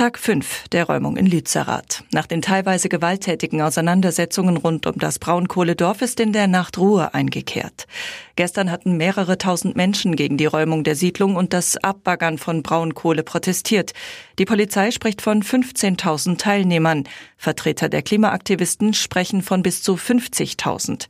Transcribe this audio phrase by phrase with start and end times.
[0.00, 2.04] Tag 5 der Räumung in Lützerath.
[2.10, 7.86] Nach den teilweise gewalttätigen Auseinandersetzungen rund um das Braunkohledorf ist in der Nacht Ruhe eingekehrt.
[8.34, 13.22] Gestern hatten mehrere tausend Menschen gegen die Räumung der Siedlung und das Abbaggern von Braunkohle
[13.22, 13.92] protestiert.
[14.38, 17.04] Die Polizei spricht von 15.000 Teilnehmern.
[17.36, 21.08] Vertreter der Klimaaktivisten sprechen von bis zu 50.000.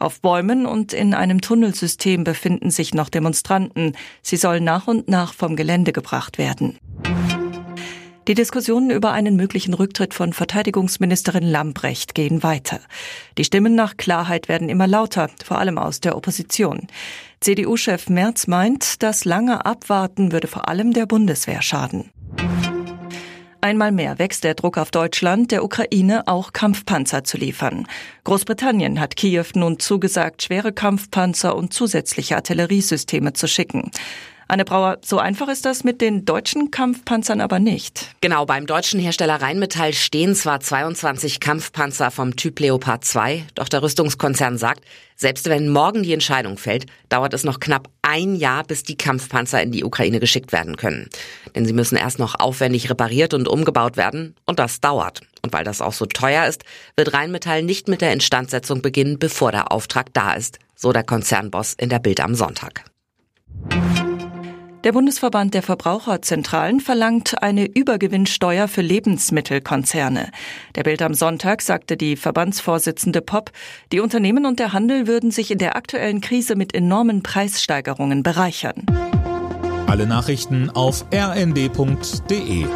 [0.00, 3.96] Auf Bäumen und in einem Tunnelsystem befinden sich noch Demonstranten.
[4.20, 6.80] Sie sollen nach und nach vom Gelände gebracht werden.
[8.28, 12.78] Die Diskussionen über einen möglichen Rücktritt von Verteidigungsministerin Lambrecht gehen weiter.
[13.36, 16.86] Die Stimmen nach Klarheit werden immer lauter, vor allem aus der Opposition.
[17.40, 22.12] CDU-Chef Merz meint, das lange Abwarten würde vor allem der Bundeswehr schaden.
[23.60, 27.86] Einmal mehr wächst der Druck auf Deutschland, der Ukraine auch Kampfpanzer zu liefern.
[28.24, 33.90] Großbritannien hat Kiew nun zugesagt, schwere Kampfpanzer und zusätzliche Artilleriesysteme zu schicken.
[34.52, 38.14] Anne Brauer, so einfach ist das mit den deutschen Kampfpanzern aber nicht.
[38.20, 43.82] Genau, beim deutschen Hersteller Rheinmetall stehen zwar 22 Kampfpanzer vom Typ Leopard 2, doch der
[43.82, 44.84] Rüstungskonzern sagt,
[45.16, 49.62] selbst wenn morgen die Entscheidung fällt, dauert es noch knapp ein Jahr, bis die Kampfpanzer
[49.62, 51.08] in die Ukraine geschickt werden können.
[51.54, 55.22] Denn sie müssen erst noch aufwendig repariert und umgebaut werden und das dauert.
[55.40, 56.64] Und weil das auch so teuer ist,
[56.94, 61.72] wird Rheinmetall nicht mit der Instandsetzung beginnen, bevor der Auftrag da ist, so der Konzernboss
[61.72, 62.91] in der Bild am Sonntag.
[64.84, 70.32] Der Bundesverband der Verbraucherzentralen verlangt eine Übergewinnsteuer für Lebensmittelkonzerne.
[70.74, 73.52] Der Bild am Sonntag sagte die Verbandsvorsitzende Popp,
[73.92, 78.86] die Unternehmen und der Handel würden sich in der aktuellen Krise mit enormen Preissteigerungen bereichern.
[79.86, 82.66] Alle Nachrichten auf rnd.de